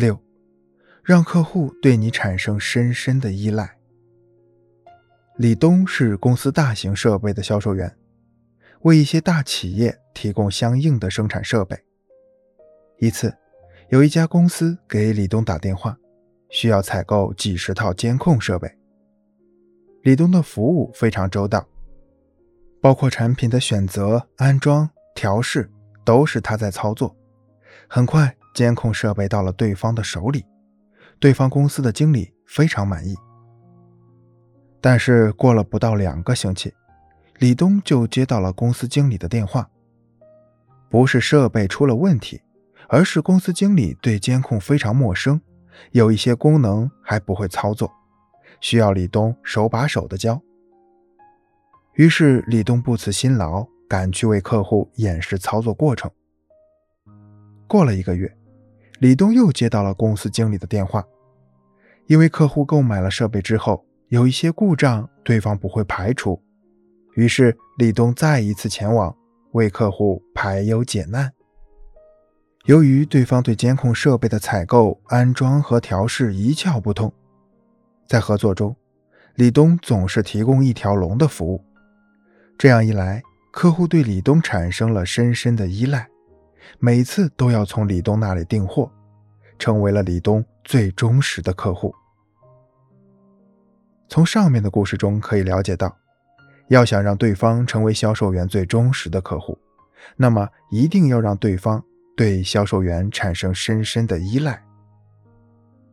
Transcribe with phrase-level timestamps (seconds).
[0.00, 0.18] 六，
[1.04, 3.76] 让客户对你产生深深的依赖。
[5.36, 7.94] 李东是公司大型设备的销售员，
[8.80, 11.78] 为一些大企业提供相应的生产设备。
[12.98, 13.34] 一次，
[13.90, 15.96] 有一家公司给李东打电话，
[16.48, 18.70] 需要采购几十套监控设备。
[20.02, 21.66] 李东的服务非常周到，
[22.80, 25.70] 包括产品的选择、安装、调试，
[26.04, 27.14] 都是他在操作。
[27.88, 30.44] 很快，监控设备到了对方的手里，
[31.18, 33.14] 对方公司的经理非常满意。
[34.80, 36.74] 但是过了不到两个星期，
[37.38, 39.68] 李东就接到了公司经理的电话，
[40.88, 42.40] 不是设备出了问题，
[42.88, 45.40] 而是公司经理对监控非常陌生，
[45.92, 47.90] 有一些功能还不会操作。
[48.60, 50.40] 需要李东手把手的教，
[51.94, 56.10] 于是李东不辞辛劳，赶去为客户演示操作过程。
[57.66, 58.34] 过了一个月，
[59.00, 61.02] 李东又接到了公司经理的电话，
[62.06, 66.38] 因为客户购买了设备之后有一些故障，对方不会排除，
[67.14, 69.16] 于是李东再一次前往
[69.52, 71.32] 为客户排忧解难。
[72.66, 77.10] 由于对方对监控设备的采购、安装和调试一窍不通。
[78.06, 78.76] 在合作中，
[79.34, 81.64] 李东总是提供一条龙的服务。
[82.58, 86.06] 这样一来，客户对李东产生了深深的依赖，
[86.78, 88.90] 每次都要从李东那里订货，
[89.58, 91.94] 成为了李东最忠实的客户。
[94.08, 95.96] 从上面的故事中可以了解到，
[96.68, 99.58] 要想让对方成为销售员最忠实的客户，
[100.16, 101.82] 那么一定要让对方
[102.16, 104.62] 对销售员产生深深的依赖。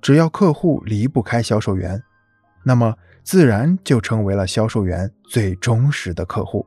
[0.00, 2.02] 只要客户离不开销售员，
[2.64, 6.66] 那么自然就成为了销售员最忠实的客户。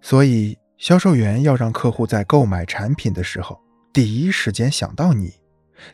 [0.00, 3.56] 所以，销售员要让客户在购买产品的时候
[3.92, 5.32] 第一时间想到你，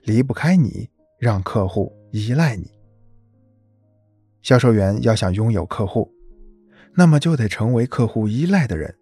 [0.04, 2.70] 离不开你，让客户依赖你。
[4.40, 6.10] 销售员要想拥有客户，
[6.94, 8.96] 那么就得成为客户依赖的人。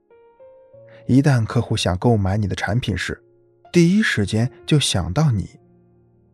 [1.07, 3.23] 一旦客户想购买你的产品时，
[3.73, 5.49] 第一时间就想到你。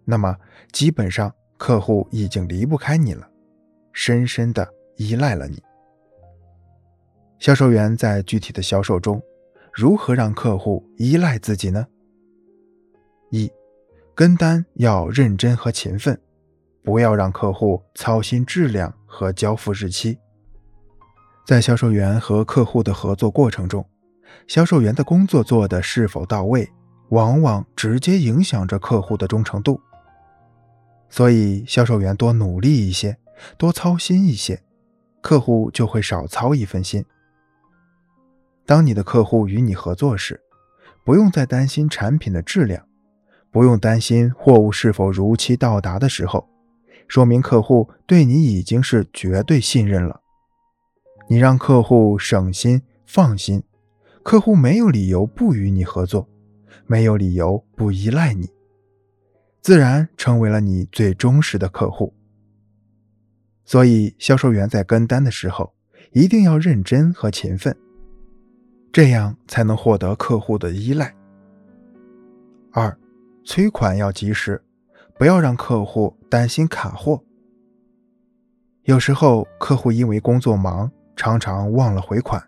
[0.07, 0.35] 那么，
[0.73, 3.29] 基本上客户已经离不开你了，
[3.93, 4.67] 深深的
[4.97, 5.63] 依赖了你。
[7.39, 9.23] 销售员在具体的销售中，
[9.73, 11.87] 如何让客户依赖自己呢？
[13.31, 13.51] 一，
[14.15, 16.21] 跟单要认真和勤奋，
[16.83, 20.19] 不要让客户操心质量和交付日期。
[21.47, 23.85] 在销售员和客户的合作过程中，
[24.47, 26.71] 销售员的工作做的是否到位，
[27.09, 29.81] 往往直接影响着客户的忠诚度。
[31.09, 33.17] 所以，销售员多努力一些，
[33.57, 34.63] 多操心一些，
[35.23, 37.03] 客户就会少操一份心。
[38.65, 40.41] 当你的客户与你合作时，
[41.05, 42.87] 不用再担心产品的质量，
[43.51, 46.49] 不用担心货物是否如期到达的时候，
[47.09, 50.21] 说明客户对你已经是绝对信任了。
[51.29, 53.63] 你让客户省心放心，
[54.23, 56.29] 客户没有理由不与你合作，
[56.87, 58.49] 没有理由不依赖你。
[59.61, 62.15] 自然成为了你最忠实的客户。
[63.65, 65.73] 所以，销售员在跟单的时候
[66.13, 67.77] 一定要认真和勤奋，
[68.93, 71.15] 这样才能获得客户的依赖。
[72.73, 72.95] 二，
[73.43, 74.63] 催款要及时，
[75.19, 77.23] 不要让客户担心卡货。
[78.83, 82.43] 有时候，客户因为工作忙，常常忘了回款。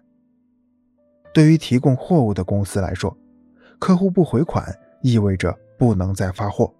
[1.32, 3.16] 对于提供货物的公司来说，
[3.78, 4.66] 客户不回款
[5.00, 6.74] 意味着不能再发货。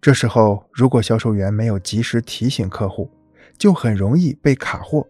[0.00, 3.10] 这时候，如果销售员没有及时提醒客户，
[3.58, 5.08] 就很容易被卡货，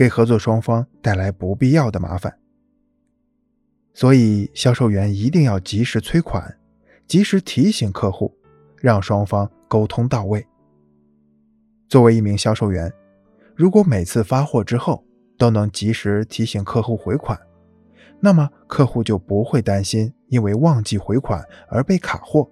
[0.00, 2.34] 给合作双方带来不必要的麻烦。
[3.92, 6.56] 所以，销售员一定要及时催款，
[7.06, 8.34] 及时提醒客户，
[8.78, 10.46] 让双方沟通到位。
[11.86, 12.90] 作为一名销售员，
[13.54, 15.04] 如果每次发货之后
[15.36, 17.38] 都能及时提醒客户回款，
[18.20, 22.50] 那么客户就不会担心因为忘记回款而被卡货。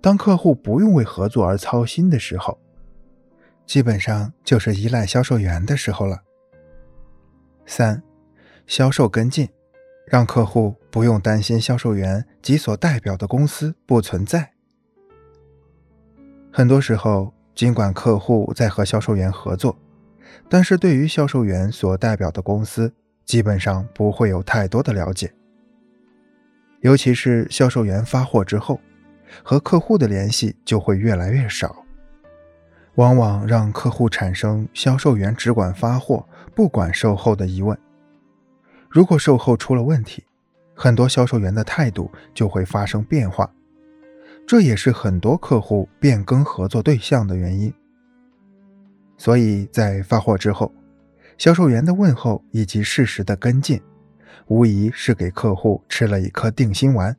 [0.00, 2.58] 当客户不用为合作而操心的时候，
[3.64, 6.24] 基本上就是依赖销售员的时候了。
[7.66, 8.02] 三、
[8.66, 9.48] 销售跟进，
[10.06, 14.52] 让客户不用担心销售员及所代表的公司不存在。
[16.52, 19.76] 很多时候，尽管客户在和销售员合作，
[20.48, 25.32] 但是对于销售员所代表的公司，基本上不会有太多的了解。
[26.80, 28.80] 尤其是销售员发货之后。
[29.42, 31.84] 和客户的联系就会越来越少，
[32.96, 37.76] 往往让客户产生销售员只管发货不管售后的疑问。
[38.88, 40.24] 如果售后出了问题，
[40.74, 43.50] 很多销售员的态度就会发生变化，
[44.46, 47.72] 这也是很多客户变更合作对象的原因。
[49.18, 50.72] 所以在发货之后，
[51.36, 53.80] 销售员的问候以及适时的跟进，
[54.46, 57.14] 无疑是给客户吃了一颗定心丸。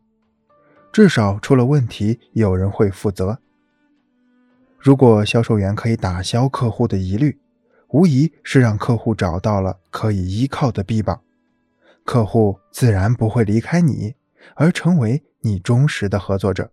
[0.92, 3.40] 至少出了问题，有人会负责。
[4.88, 7.38] 如果销售员可以打消客户的疑虑，
[7.90, 11.20] 无疑是让客户找到了可以依靠的臂膀，
[12.06, 14.16] 客户自然不会离开你，
[14.56, 16.72] 而成为你忠实的合作者。